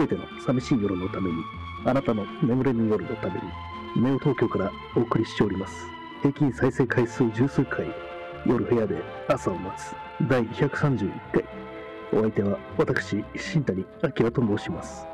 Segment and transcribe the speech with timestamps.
[0.00, 1.44] べての寂しい夜のために、
[1.84, 5.86] あなたの眠れぬ夜のために、ネオ東京からお送りしております。
[6.22, 7.86] 平均再生回数十数回、
[8.46, 9.94] 夜部屋で朝を待つ
[10.28, 11.44] 第131回。
[12.12, 15.06] お相手は私、新谷明と申します。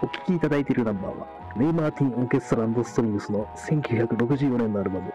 [0.00, 1.26] お聴きいただいているナンバーは、
[1.56, 5.12] レイ・マーティン・オーケストラストリングスの1964年のアルバム、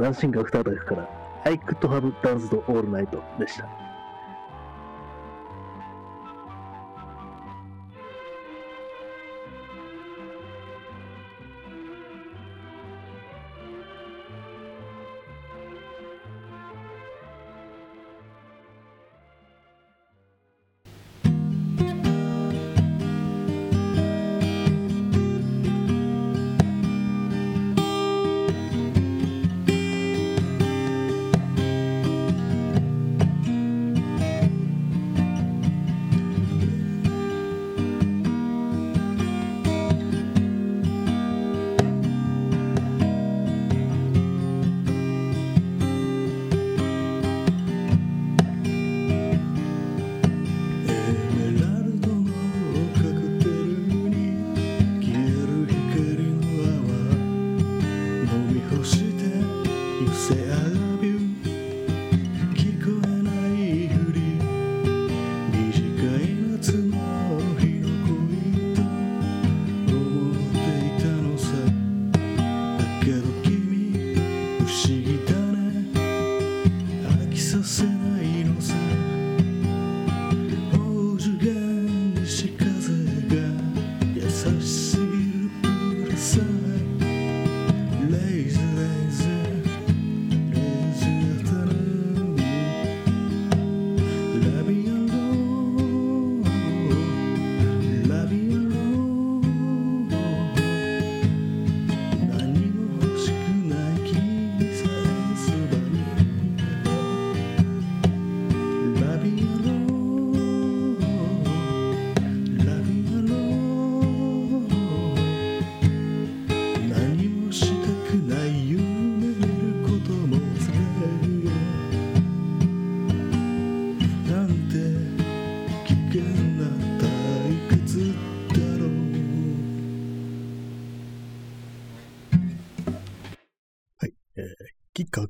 [0.00, 1.08] ダンシング・アフターダイフから、
[1.44, 3.85] I Could Have Danced All Night でした。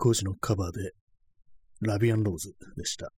[0.07, 0.93] 工事のカバーで、
[1.81, 3.11] ラビアンローズでした。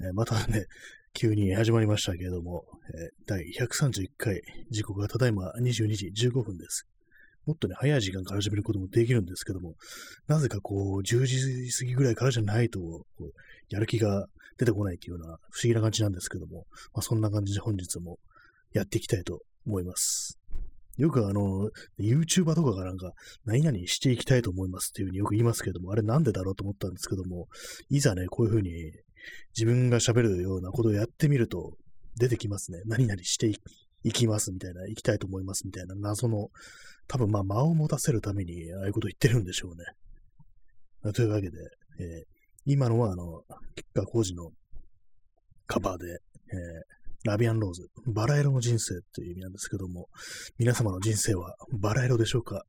[0.00, 0.64] えー、またね、
[1.12, 6.84] 急に始まりましたけれども、えー、第131回、時刻がただいま22時15分です。
[7.46, 9.76] もっとね、早い時間から始めることもできるんですけども、
[10.26, 13.32] なぜかこう、10時過ぎぐらいからじゃないと、こう
[13.68, 14.26] やる気が
[14.58, 18.18] 出てこないというような不思議な感じなんですけども、まあ、そんな感じで本日も
[18.72, 20.40] やっていきたいと思います。
[20.96, 23.12] よくあの、YouTuber とかがなんか、
[23.44, 27.48] 何々していきたいと思いますっていうふうによく言いますけども、あれなんでだろうと思ったんですけども、
[27.90, 28.70] いざね、こういうふうに
[29.56, 31.76] 自分が喋るようなことをやってみると、
[32.18, 32.80] 出てきますね。
[32.86, 33.52] 何々して
[34.02, 36.48] いきますみたいな、行きたいと思いますみたいな謎の、
[37.08, 41.12] 多分まあ間を持たせるために、ああいうこと言ってるんでしょうね。
[41.12, 41.58] というわけで、
[42.00, 42.24] えー、
[42.64, 43.42] 今のはあの、
[43.74, 44.50] 吉川工事の
[45.66, 46.96] カバーで、えー
[47.26, 50.08] ラビアンローズ、バラ色の人生という意味なんですけども、
[50.58, 52.64] 皆様の人生はバラ色でしょうか？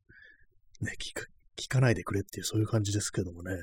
[0.82, 1.26] ね、聞か、
[1.56, 3.56] 聞かないでくれっていうそういう感じですけどもね。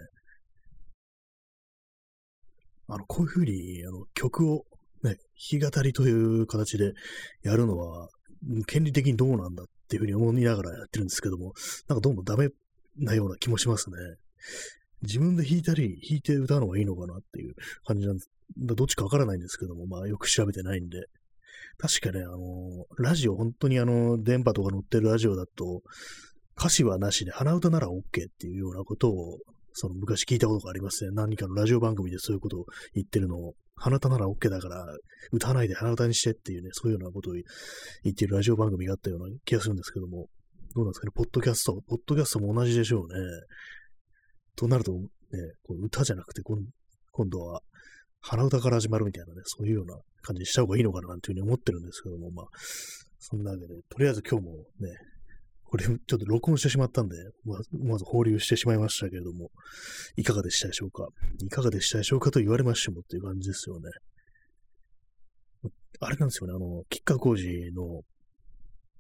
[2.87, 4.65] あの、こういうふうに、あの、曲を
[5.03, 5.17] ね、
[5.51, 6.93] 弾き語りという形で
[7.43, 8.09] やるのは、
[8.67, 11.55] 権利的にどうなんだっていうふうに思いながらやってるんですけども、
[11.89, 12.51] なんかどうもダメ
[12.99, 13.97] なような気もしますね。
[15.05, 17.55] 自分で弾いたり、弾いて歌うのがいいのかなっていう
[17.85, 21.07] 感じなんですどっちかわからないんですけども、まあよく調べてないんで。
[21.79, 25.83] 確かね、あの、ラジオ、本当にあの、電波とか乗ってるラジオだと、
[26.57, 28.03] 歌詞はなしで鼻歌なら OK っ
[28.39, 29.39] ていうようなことを、
[29.73, 31.11] その昔聞いたことがありますね。
[31.13, 34.87] 何かのラジオ番組でそういうことを言ってるのを、鼻歌なら OK だから、
[35.33, 37.43] 歌わないで鼻歌にしてっていうね、そういうようなことを言
[38.13, 40.29] ってるラジオ番組があったような気がするんですけども、
[40.77, 43.19] どうなんですかね、ポッドキャスト、ポッドキャストも同じでしょうね。
[44.57, 44.99] となると、ね、
[45.65, 47.61] こう歌じゃなくて、今度は
[48.21, 52.47] 鼻歌から始まるみたいなね、そういうような感じにした方がいいのかななんていうふうに思ってるんですけども、まあ、
[53.19, 54.97] そんなわけで、とりあえず今日もね、
[55.65, 59.51] これちょっと録音してしまったんで、ままず放流してしまいましたけれども、
[60.17, 61.09] いかがでしたでしょうか？
[61.43, 63.91] いかがでしたでしょうかと言われましてもっていう感じですよね。
[66.01, 68.03] あれなんですよね、あの、吉川浩司の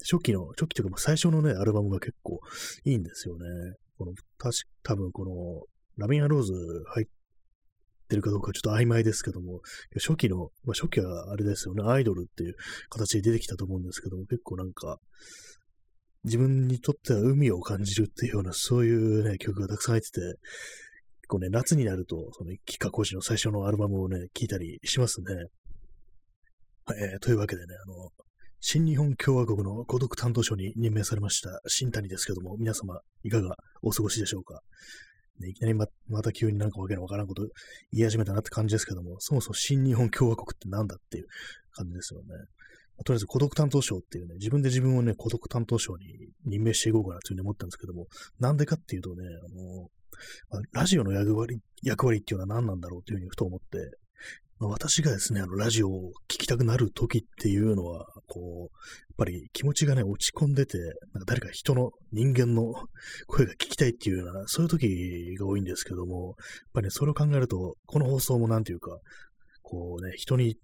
[0.01, 2.41] 初期の、初期というか最初のね、アルバムが結構
[2.85, 3.45] いいんですよね。
[3.99, 6.52] この、たし、多分この、ラミンアローズ
[6.94, 7.06] 入っ
[8.08, 9.61] てるかどうかちょっと曖昧ですけども、
[9.94, 12.55] 初期の、まあ、初期はあれですよね、アイドルっていう
[12.88, 14.99] 形で出てきたと思うんですけども、結構なんか、
[16.25, 25.26] 自分にとっては海を感じるっていうような、そういうね、曲がたくさん入ってて、結構ね、夏になると、その、キカコジの最初のアルバムをね、聴いたりしますね。
[26.99, 28.11] えー、というわけでね、あの、
[28.66, 34.62] 新日本共和国の孤独担当省に任命されました新谷ですけども、皆様いかがお過ごしでしょうか？
[35.38, 37.43] ね、いきなりままた急になんかわけのわからんこと
[37.93, 41.26] 言い始めたなって感じですけども、そもそも新日本共和国ってなんだっていう
[41.72, 42.26] 感じですよね。
[42.96, 46.06] ま、とりあえず孤独担当省っていうね、自分で自分をね、孤独担当省に
[46.46, 48.06] 任命していこうかなというふうに思ったんですけども、
[48.40, 49.88] なんでかっていうとね、あの
[50.49, 53.76] まあ、ラジオの役割、役割っていうのは何なんだろうというふうにふと思って、
[54.61, 60.95] 私がですね、あの、ラジオを聴きたくなる時っていうのは、こう、やっぱり気持ちがね、落ち込んでて、なんか
[61.27, 62.73] 誰か人の、人間の
[63.27, 68.99] 声が聞きたいっていうような、そういう時が多いんですけども、やっぱりね、それを考えると、この放送もなんていうか、
[69.62, 70.56] こうね、人に、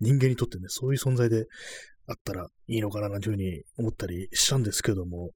[0.00, 1.46] 人間にとってね、そういう存在で
[2.06, 5.30] あったらいいのかななんていうふうに思ったりしたんですけども、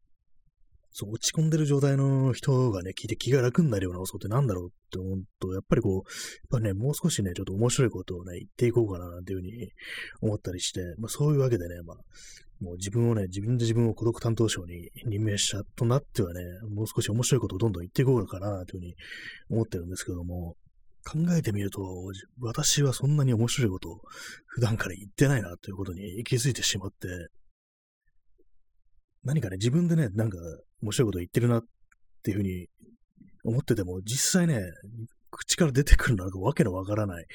[0.92, 6.04] そう、落ち込んでる状態の人がね、聞いて気が楽になるような放送ってなんだろうって思うと、やっぱりこう、やっ
[6.50, 9.70] ぱね、もう少しね、ちょっと面白いことをね、言っていこうかななんていうふうに
[10.20, 11.96] 思ったりして、まあそういうわけでね、まあ、
[12.60, 16.40] もう自分をね、自分で自分を孤独担当省に任命したとなってはね、
[16.70, 18.94] もう少し面白いことをどんどん言っていこうかなというふうに
[19.50, 20.56] 思ってるんですけども、
[21.04, 21.82] 考えてみると、
[22.40, 24.00] 私はそんなに面白いことを
[24.46, 27.08] 普段から言ってないなということに気づいてしまって、
[29.24, 30.38] 何かね、自分でね、なんか
[30.82, 31.62] 面白いこと言ってるなっ
[32.22, 32.66] ていうふうに
[33.44, 34.62] 思ってても、実際ね、
[35.30, 37.26] 口から出てくるのはわけのわからない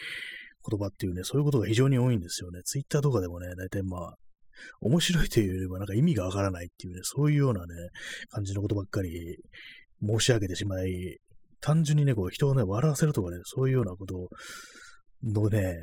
[0.69, 2.61] 言葉っていうね、そういうことが非常に多いんですよね。
[2.63, 4.15] ツイッターとかでもね、大体まあ、
[4.81, 7.67] 面白いというよりはなんか意味がわからないっていうね、そういうようなね、
[8.29, 9.37] 感じのことばっかり
[10.01, 11.19] 申し上げてしまい、
[11.61, 14.29] 単純にね、こう人をね、笑わせるとかね、そういうようなこと
[15.23, 15.75] のね、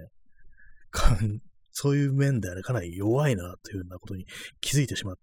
[1.73, 4.27] そういう面ではね、かなり弱いなというようなことに
[4.61, 5.21] 気づいてしまって、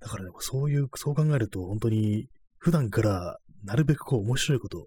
[0.00, 2.28] だからね、そういう、そう考えると、本当に、
[2.58, 4.86] 普段からなるべくこう面白いこと、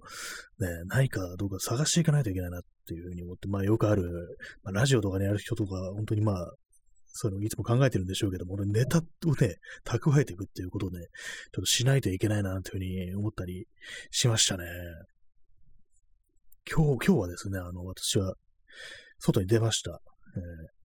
[0.59, 6.51] ね、ないかどうか探していかないといけないなっていうふうに思って、まあよくある、まあ、ラジオとかに、ね、やる人とか、本当にまあ、
[7.11, 9.01] そういうのをいつも考えてるんでしょうけども、ネタを
[9.35, 9.55] ね、
[9.85, 13.67] 蓄えていくっていうことをね、ちょっとしないといけないな、というふうに思ったり
[14.11, 14.63] しましたね。
[16.71, 18.35] 今日、今日はですね、あの、私は、
[19.17, 20.01] 外に出ました。
[20.35, 20.78] えー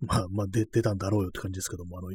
[0.00, 2.08] まあ、まあ、出、出たんだろうよって感じですけども、あの、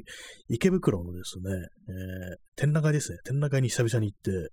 [0.47, 1.51] 池袋のですね、
[1.87, 3.17] えー、展覧会ですね。
[3.23, 4.49] 展覧会に久々に行って、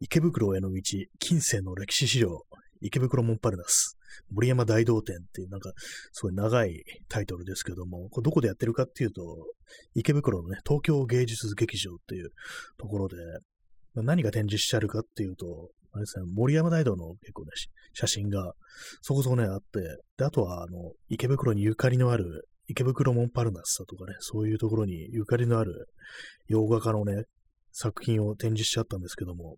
[0.00, 0.82] 池袋への道、
[1.18, 2.42] 近世の歴史資料、
[2.80, 3.96] 池袋モンパルナス、
[4.30, 5.72] 森山大道展っていう、なんか、
[6.12, 9.22] すごい長いタイトルですけども、これどこでやってるかっていうと、
[9.94, 12.30] 池袋のね、東京芸術劇場っていう
[12.78, 13.16] ところで、
[13.94, 17.50] 何が展示してあるかっていうと、あれですね、森山大道の結構ね、
[17.94, 18.52] 写真が
[19.00, 19.80] そこそこね、あって、
[20.18, 25.88] で、あとは、あの、池袋にゆかりのある、池袋モンパルナスだとかね、そういうところにゆかりのある
[26.46, 27.24] 洋画家のね、
[27.72, 29.56] 作品を展示しちゃったんですけども、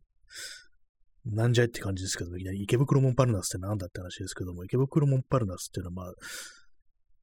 [1.27, 6.15] なんじゃいって感じですけど、いきなり池袋モンパルナスってなんだって話ですけども、池袋モンパルナスっていうのは、まあ、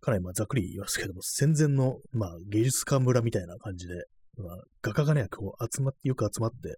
[0.01, 3.93] かなりまあざっくり言いますけども、戦前の、まあ、芸術家村みたいな感じで、
[4.37, 6.75] まあ、画家がね、こう集まって、よく集まって、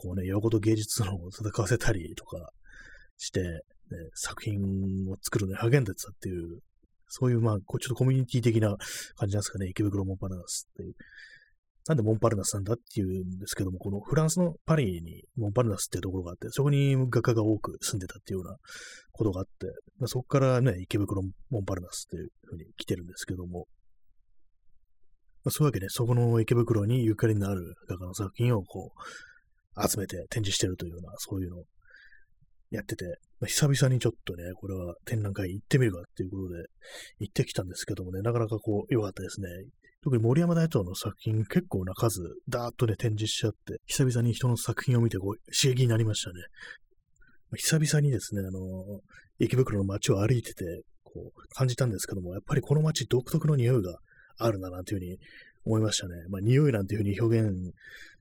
[0.00, 2.50] こうね、洋語と芸術のを戦わせたりとか
[3.16, 3.58] して、ね、
[4.14, 6.60] 作品を作るのに励んでたっていう、
[7.08, 8.76] そういう、まあ、ちょっとコミュニティ的な
[9.16, 10.94] 感じなんですかね、池袋モンパルナスっていう。
[11.88, 18.56] なんでモンパルナスなんだっていうんですけども、このフランスのパリにモンパルナスっていうところがあって、そこに画家が多く住んでたっていうような
[19.10, 19.66] ことがあって、
[19.98, 23.66] まあ、そこからね、池袋モンパルナスっていうふうに来てるんですけども、
[25.44, 29.00] まあ、そういうわけで、そこの池袋にゆかりのある画家の作品をこう、
[29.86, 31.64] 集めて展示してるというような、そういうのを
[32.70, 33.04] やってて、
[33.40, 36.64] まあ、久々にちょっとね、これは展覧会行ってみるかっていうことで
[37.20, 39.48] 行ってきたんですけどもね、なかなかこう良かったですね。
[40.02, 46.34] 特に森山大東の作品結構な数、ダーッとね、展示しちゃって、久々に人の作品を見てこう刺激になりましたね。
[47.50, 49.00] まあ、久々にですね、あの、
[49.38, 53.98] 池袋の街を歩いてて、こう、感じたんですけども、やっぱりこの街独特の匂いが
[54.36, 55.18] あるな、なんていうふうに
[55.64, 56.14] 思いましたね。
[56.28, 57.72] まあ、匂いなんていうふうに表現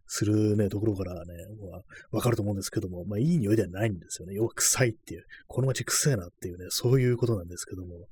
[0.08, 1.34] するね、ところからね、
[1.72, 4.36] まあ、わかると思うんですけども、まあ、いい匂いではないんですよね。
[4.36, 8.08] 要は臭いっていう、この街臭いなっていうね、そういうことなんですけども、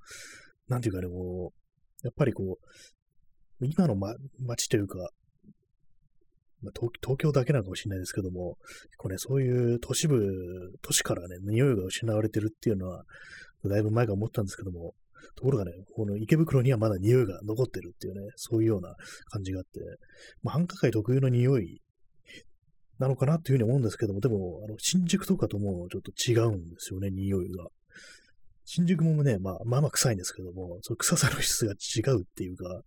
[0.68, 4.98] なんていうかね、こう、やっぱりこう、今の、ま、街というか、
[6.62, 8.58] まあ東、京だけなのかもしれないですけども、
[8.98, 13.04] これ、ね、そういう都市部、都市からね、匂いが失われてるっていうのは、
[13.64, 14.94] だいぶ前から思ったんですけども、
[15.36, 18.96] ところがね、この池袋にはまだ匂いが残ってるっていうね、そういうような
[19.30, 19.80] 感じがあって、
[20.44, 21.82] まあ、繁華街特有の匂い
[23.00, 27.68] なのかなっていうふうに思うんですけども、でも、あの、新宿とかともちょっと違うんですよね、匂いが。
[28.68, 32.82] 新宿もね、まあ、まあまあ臭いんですけども、その臭さの質が違うっていうか、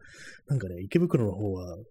[0.49, 1.85] なんかね、池袋の方はね、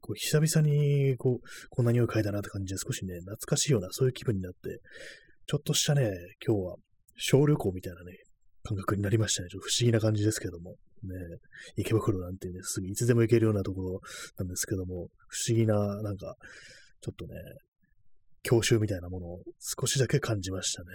[0.00, 4.80] こう久々にこう、こんな匂い嗅いだなって感じで少しね、懐かしいような、そういう気分になって、
[5.46, 6.12] ちょっとしたね、
[6.46, 6.76] 今日は
[7.16, 8.12] 小旅行みたいなね、
[8.62, 9.48] 感覚になりましたね。
[9.48, 10.76] ちょっと不思議な感じですけども。
[11.02, 11.16] ね、
[11.76, 14.00] 池袋なんてね、すぐいつでも行けるようなところ
[14.38, 16.36] なんですけども、不思議な、なんか、
[17.02, 17.34] ちょっとね、
[18.42, 20.88] 教習みたいなものを少しだけ感じましたね。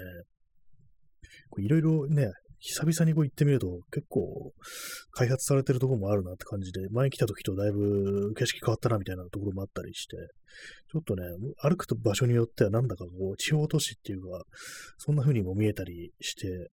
[1.59, 4.51] いろいろね、久々にこう行ってみると結構
[5.11, 10.15] 開発されてるとこもあるなって感じで、前来た時とだいぶ景色変わったなみたいなところもあったりして、
[10.91, 11.23] ちょっとね、
[11.61, 14.43] 歩くと場所によってはなんだかこう地方都市っていうか、
[14.97, 16.69] そんな風にも見えたりして、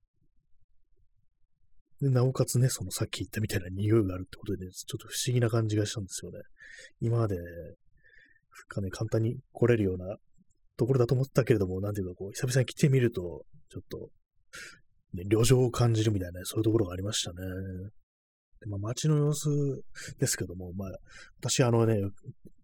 [2.01, 6.39] で、なおかつね、そのさっき言ったみたいな匂いがあるってことでね、ちょっと不思議な感じがしたんですよね。
[7.01, 7.37] 今まで、
[8.69, 10.17] かね、簡単に来れるような
[10.77, 14.11] ところだと思ったけれども、なんていうかこう、久々に来てみると、ちょっと
[15.15, 17.37] ね、旅情を感じるみたいな、そういうところがありましたね。
[18.61, 19.49] でまあ、街の様子
[20.19, 20.89] ですけども、まあ、
[21.41, 22.01] 私、あのね、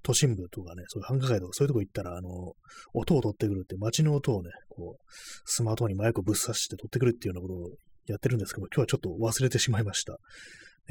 [0.02, 2.54] 都心部とかね、そういう繁華街とかそういうとこ行ったら、あの、
[2.94, 5.04] 音を取ってくるって、街の音をね、こう、
[5.44, 10.16] スマートフォンにマイクをぶっ刺して取ってくるっていうようなことをやってるんですけど、今日はちょっと忘れてしまいました。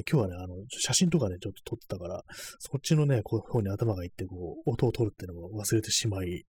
[0.10, 2.24] 今日はね、あの、写真とかね、ちょっと撮ってたから、
[2.60, 6.46] そっちのね、こう、方に頭がいって、こう、音を取るっていうのを忘れてしまい、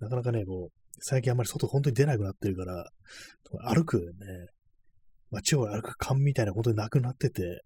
[0.00, 2.88] なかなかね、こう、最近あんまり外本当に出なくなってるから、
[3.74, 4.04] 歩くね、
[5.30, 7.62] 街を歩く感みたいなことになくなってて、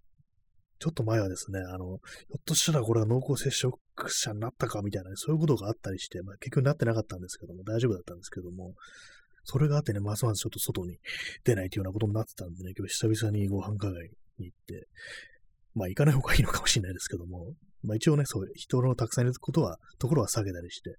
[0.79, 1.99] ちょっと前はですね、あの、ひょ
[2.39, 8.75] っとしたらこれは濃厚接触者になったかみたいな、そういうことがあったりして、まあ、結局なってなかったんですけども、大丈夫だったんですけども、
[9.43, 10.99] それがあってね、ますますちょっと外に
[11.45, 14.87] 出ないというようなことになってたんでね、今日久々にご繁華街に行って、
[15.75, 17.53] まあ行かない方がいいのかもしれないですけども、
[17.83, 20.97] まあ一応ね、そういう人のたくさんいることは、ところは下げたりして、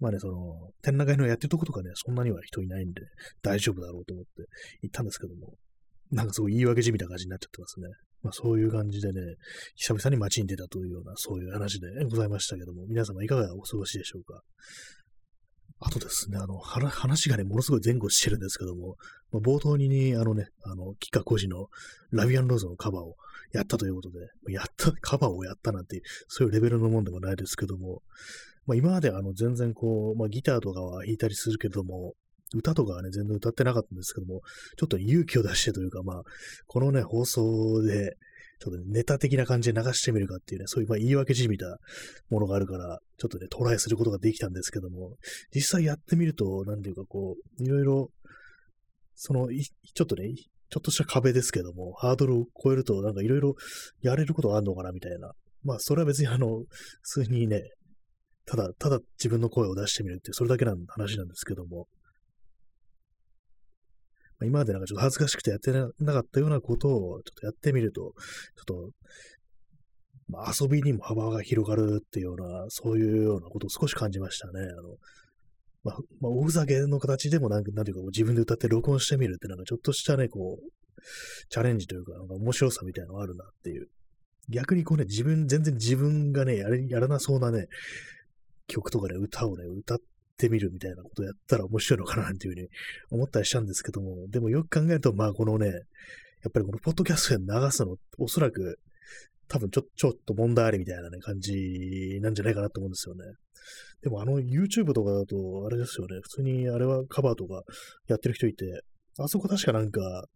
[0.00, 3.02] まあね、その、展覧会のやってるとことかね、そんなには人いないんで、
[3.42, 4.44] 大丈夫だろうと思って
[4.82, 5.54] 行ったんですけども、
[6.12, 7.88] なんかすごい言い訳じみた感じになっちゃってますね。
[8.22, 9.20] まあそういう感じでね、
[9.74, 14.40] 久々に街に出たというような、そういう話でございましたけども、皆様いかがお過ごしでしょうか？
[15.80, 18.96] あとですね、あの、話がね、ものすごい前後してるんですけども、
[19.30, 21.68] まあ、冒頭にね、あのね、あの、キカコジの
[22.10, 23.16] ラビアンローズのカバーを
[23.52, 24.18] やったということで、
[24.52, 28.02] やった、 カバーをやったなんて、そういうレベルのもんでもないですけども、
[28.66, 32.14] まあ、今まであの全然こう、まあ、ギターとかは弾いたりするけども、
[32.54, 34.40] 歌とかはね、全然歌ってなかったんですけども、
[34.76, 36.22] ちょっと勇気を出してというか、まあ、
[36.66, 38.16] このね、放送で、
[38.58, 41.78] ちょっと、ね、ネタ的な感じで流してみるかっていうね、そういうまあ言い訳じみた
[42.30, 45.16] ものがあるから、ちょっとね、トライすることができたんですけども、
[45.54, 48.10] 実際やってみると、なんていうかこう、いろいろ、
[49.14, 50.32] その、ちょっとね、
[50.70, 53.54] ちょっとした壁ですけども、ハードルを超えると、なんかいろいろ
[54.02, 55.32] やれることがあるのかな、みたいな。
[55.64, 56.64] まあ、それは別にあの、
[57.02, 57.62] 普通にね、
[58.44, 61.86] ただ、ただ自分の声を出してみるっていう、それだけの話なんですけども、
[64.44, 68.90] 今までなんかちょっと恥ずかしくてやってなかったようなことをちょっとやってみると、ちょっと、
[70.28, 74.60] まあ、遊びにも幅が広がるっていうような、そういうようなことを少し感じましたね。
[74.60, 74.96] あの、
[75.82, 80.70] まあ、まあ、おふざけの形でもなんなんていうか、自分で歌って録音してみるってなんかちょっとしたね、こう、
[81.48, 83.88] チャレンジというか、なんか面白さみたいなのがあるなっていう。
[84.50, 87.66] 逆にこうね、自分、全然自分がね、やれやらなそうなね、
[88.66, 89.98] 曲とかね、歌をね、歌っ
[90.38, 92.68] てみるみたいなことやったら面白いのかななんていうふうに
[93.10, 95.72] 思ったりしたんですけども、でもよく考えると、まあこのね、や
[96.48, 98.78] っぱりこのポッドキャストで流すの、おそらく
[99.48, 103.24] 多分ちょ、ちょっと問題ありみたいなね、感じなんじゃないかなと思うんですよね。
[104.02, 107.62] でもあの YouTube とかだと、あれですよね、普通にあれはカバーとか
[108.06, 108.82] やってる人いて、
[109.18, 110.26] あそこ確かなんか、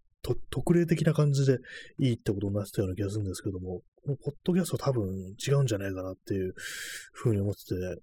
[0.51, 1.59] 特例的な感じで
[1.99, 6.55] いいってことになってたような気がするんですけども、このポッドキャスト多分違うんじゃないかなっていう
[7.13, 8.03] ふうに思ってて、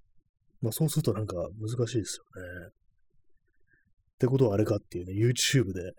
[0.62, 2.68] まあそうするとなんか難しいですよね。
[2.68, 5.94] ってことはあれかっていうね、YouTube で、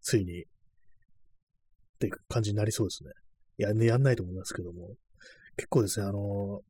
[0.00, 0.46] ついに、っ
[1.98, 3.10] て感じになりそうですね。
[3.58, 4.94] いや、ね、やんないと思いますけども。
[5.56, 6.62] 結構ですね、あの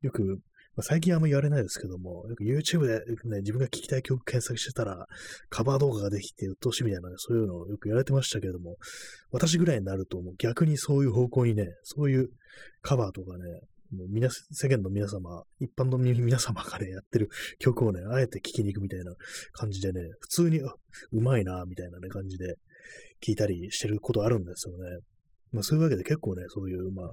[0.00, 0.40] よく、
[0.74, 5.06] まあ、最近あんま言われないですけども、よく YouTube で、ね、自分が聴きたい曲検索してたら、
[5.50, 8.76] カバー動画ができて鬱陶しいみたいな、ね、そういうのをよく言われてましたけれども、
[9.30, 12.30] 私ぐらいになると、もう逆にそういう方向にね、そういう
[12.80, 13.44] カバーとかね、
[13.92, 19.14] もう皆、世間の皆様、一般の 皆様がね、やってる曲をね、あえて聴きに行くみたいな
[19.52, 20.74] 感じでね、普通に、あ、
[21.12, 22.56] うまいな、みたいなね、感じで
[23.20, 24.98] 聴いたりしてることあるんですよね。
[25.52, 27.12] まあそういうわけで結構ね、そういう、まあ、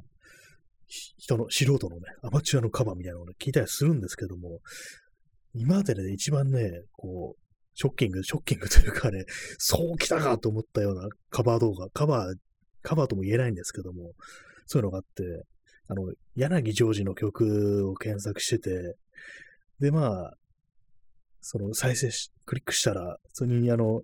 [0.87, 4.59] 人の、素人のね、アマチュアのカバーみたいなのをね、聞いたりするんですけども、
[5.53, 7.41] 今までで、ね、一番ね、こう、
[7.75, 9.25] ショッキング、ショッキングというかね、
[9.57, 12.35] そう来たかと思ったようなカバー動画、カバー、
[12.81, 14.13] カバーとも言えないんですけども、
[14.65, 15.23] そういうのがあって、
[15.89, 18.95] あの、柳ジョージの曲を検索してて、
[19.79, 20.33] で、まあ、
[21.41, 24.01] その再生し、クリックしたら、普通にあの、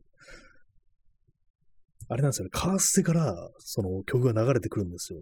[2.09, 5.21] あれなんですよね、カーステからその曲が流れてくるんですよ。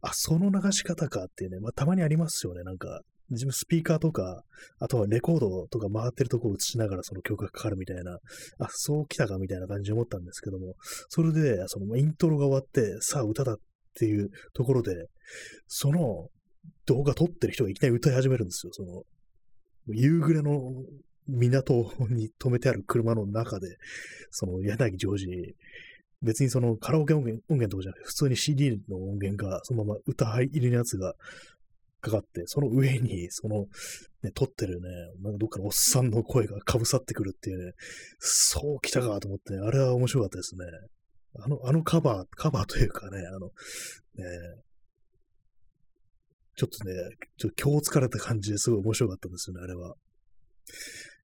[0.00, 3.02] あ、その流し方かっていうね、まあたまにありますよね、なんか。
[3.30, 4.42] 自分スピーカーとか、
[4.78, 8.18] あとはレコードとか回ってるとこを映しながらその曲がかかるみたいな、
[8.58, 10.74] あ、そう来たかみたいな感じで思ったんですけども、
[11.08, 13.56] それで、そのイントロが終わって、さあ歌だっ
[13.92, 15.06] っていうところで、
[15.66, 16.28] その
[16.86, 18.72] 動画撮ってる人がいきなり歌い始めるんですよ。
[18.72, 19.02] その、
[19.88, 20.72] 夕暮れの
[21.26, 23.76] 港に止めてある車の中で、
[24.30, 25.26] その柳ジョージ
[26.22, 31.14] 別にそのカラオケ音源音源とかじゃなくて、普通に CD の音源がそのまま歌入りのやつが
[32.00, 33.66] かかって、その上に、その、
[34.22, 34.88] ね、撮ってるね、
[35.22, 37.72] なんかどっかのおっさんの声がかぶさってくるっていうね、
[38.18, 40.64] そう来たかと思って、あれは面白かったですね。
[41.40, 43.52] あの、あのカバー、カバーというかね、あの、ね、
[46.56, 46.92] ちょっとね、
[47.38, 49.94] ちょっと今日疲れた感じですごい面白かったんですよね、あれは。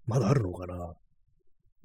[0.06, 0.94] まだあるのかな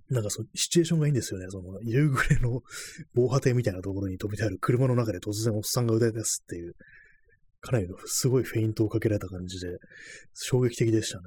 [0.09, 1.47] なんかそのシチュエーションがいいんですよね。
[1.49, 2.61] その夕暮れの
[3.13, 6.75] 防波堤みたいなところに止めてある車の中で突然おっさんが歌い出すっていう、
[7.61, 9.77] かなりのすごいフェイントをかけられた感じで、
[10.33, 11.23] 衝撃的でしたね。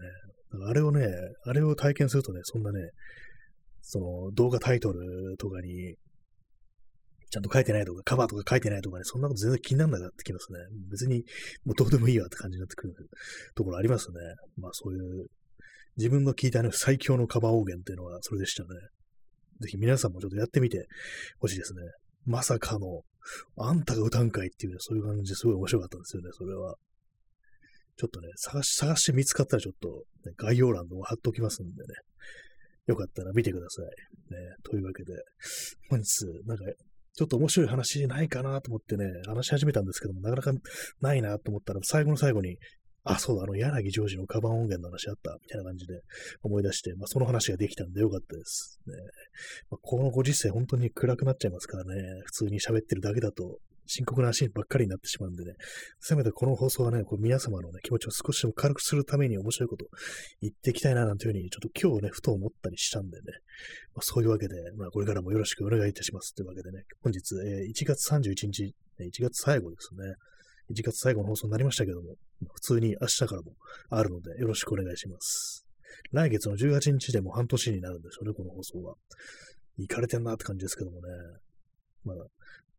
[0.66, 1.06] あれをね、
[1.44, 2.90] あれを体験するとね、そんなね、
[3.80, 5.96] その動画タイトルとかに、
[7.30, 10.58] ちゃんと書いてないとか、カバーとか書いてないとかね、そんなこと全然気にならなくなってきますね。
[10.90, 11.24] 別に、
[11.64, 12.94] もうどうでもいいわって感じになってくる
[13.54, 14.14] ところありますね。
[14.56, 15.26] まあそういう
[15.96, 18.68] 自分の聞いたね、最強のカバー音源っていうのはそれでしたね。
[19.60, 20.86] ぜひ皆さんもちょっとやってみて
[21.38, 21.80] ほしいですね。
[22.26, 23.02] まさかの、
[23.56, 26.76] あんたが歌うんかいっていうね、そういう感じですごい面白かったんですよね、それは。
[27.96, 31.94] ちょっとね、探し、探して見つかったらちょっと、ね、概要欄の方貼っておきますんでね。
[32.86, 34.34] よかったら見てください。
[34.34, 35.14] ね、というわけで、
[35.88, 36.64] 本日、なんか、
[37.16, 40.60] ちょっと面白い話ないかなと思ってね、話し始めたんですけども、なかなか
[41.00, 42.58] ないなと思ったら、最後の最後に、
[43.04, 46.02] あ、そうだ、あの、柳ジョージのカバン音源の話あった、みたいな感じで
[46.42, 48.80] 思い出して、まあ、その話ができたんでよかったです。
[48.86, 48.94] ね
[49.70, 51.94] まあ、このご時世、本当に暗くなっちゃいますからね、
[52.26, 55.54] 普通に喋ってるだけだと、深刻な話ばっかりになってしまうんでね、
[56.00, 59.86] せめてこの放送はね、こう皆様のね、気持ちを少しでも軽くするために面白いこと
[60.40, 63.22] 言っていきたいな、なんていうふうに、ちょっと今日ね、ふと思ったりしたんでね、
[63.94, 66.34] まあ、そういうわけで、まあ、これからもよろしくお願いいたします。
[66.34, 70.14] というわけでね、本日、えー、1月31日、1月最後ですね。
[70.70, 72.16] 1月最後の放送になりましたけども、
[72.52, 73.52] 普通に明日からも
[73.90, 75.64] あるのでよろしくお願いします。
[76.12, 78.94] 来月の18日でも半年になるんですよね、この放送は。
[79.78, 81.08] 行かれてんなって感じですけどもね。
[82.04, 82.24] まだ、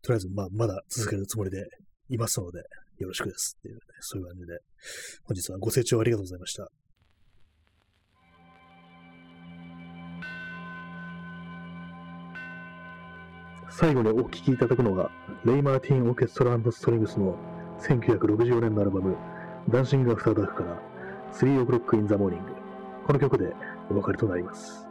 [0.07, 1.67] とりあえず、まあ、まだ続けるつもりで
[2.07, 2.59] いますので、
[2.97, 4.59] よろしくですっていう、ね、そういう感じで、
[5.25, 6.71] 本日はご清聴ありがとうございました。
[13.69, 15.11] 最後にお聴きいただくのが、
[15.43, 17.37] レイ・マーティン・オーケストラストリングスの
[17.81, 19.17] 1964年のアルバム、
[19.69, 20.81] ダンシング・アフター・ダークから、
[21.33, 22.39] 3 o'clock in the morning。
[23.05, 23.53] この曲で
[23.91, 24.87] お別れとなります。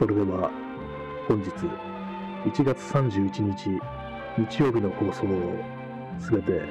[0.00, 0.50] それでは
[1.28, 1.50] 本日
[2.46, 3.78] 1月31日
[4.38, 5.62] 日曜日の放送を
[6.18, 6.62] すべて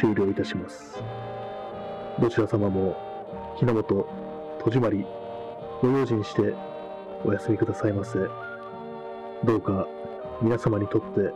[0.00, 1.00] 終了いたします。
[2.20, 2.96] どちら様も
[3.60, 5.06] 日の本戸締まり
[5.80, 6.52] ご用心して
[7.24, 8.18] お休みくださいませ。
[9.44, 9.86] どうか
[10.42, 11.32] 皆様にとって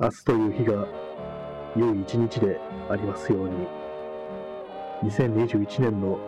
[0.00, 0.88] 明日という日が
[1.76, 2.58] 良い一日で
[2.90, 3.68] ありますように。
[5.04, 6.18] 2021年の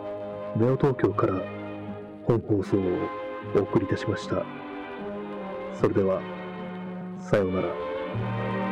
[0.55, 1.33] ネオ東京から
[2.25, 3.24] 本放送を
[3.55, 4.43] お送りいたしました。
[5.73, 6.21] それでは、
[7.19, 8.64] さようなら。